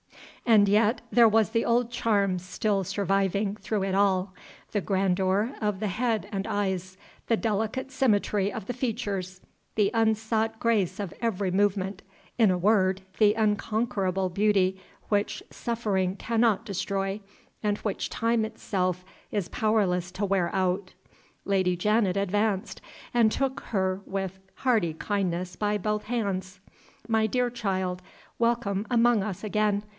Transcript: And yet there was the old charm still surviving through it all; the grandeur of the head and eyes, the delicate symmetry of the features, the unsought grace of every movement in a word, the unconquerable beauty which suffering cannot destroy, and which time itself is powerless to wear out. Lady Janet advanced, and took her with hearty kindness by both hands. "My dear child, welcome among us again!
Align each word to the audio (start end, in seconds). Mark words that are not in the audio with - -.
And 0.47 0.67
yet 0.67 1.01
there 1.11 1.29
was 1.29 1.51
the 1.51 1.63
old 1.63 1.91
charm 1.91 2.39
still 2.39 2.83
surviving 2.83 3.55
through 3.55 3.83
it 3.83 3.93
all; 3.93 4.33
the 4.71 4.81
grandeur 4.81 5.53
of 5.61 5.79
the 5.79 5.87
head 5.87 6.27
and 6.31 6.47
eyes, 6.47 6.97
the 7.27 7.37
delicate 7.37 7.91
symmetry 7.91 8.51
of 8.51 8.65
the 8.65 8.73
features, 8.73 9.41
the 9.75 9.91
unsought 9.93 10.59
grace 10.59 10.99
of 10.99 11.13
every 11.21 11.51
movement 11.51 12.01
in 12.39 12.49
a 12.49 12.57
word, 12.57 13.01
the 13.19 13.35
unconquerable 13.35 14.29
beauty 14.29 14.81
which 15.09 15.43
suffering 15.51 16.15
cannot 16.15 16.65
destroy, 16.65 17.21
and 17.61 17.77
which 17.77 18.09
time 18.09 18.43
itself 18.43 19.05
is 19.31 19.49
powerless 19.49 20.11
to 20.13 20.25
wear 20.25 20.53
out. 20.53 20.95
Lady 21.45 21.77
Janet 21.77 22.17
advanced, 22.17 22.81
and 23.13 23.31
took 23.31 23.59
her 23.67 24.01
with 24.07 24.39
hearty 24.55 24.95
kindness 24.95 25.55
by 25.55 25.77
both 25.77 26.05
hands. 26.05 26.59
"My 27.07 27.27
dear 27.27 27.51
child, 27.51 28.01
welcome 28.39 28.87
among 28.89 29.21
us 29.23 29.43
again! 29.43 29.83